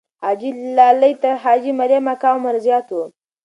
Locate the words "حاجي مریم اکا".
1.43-2.29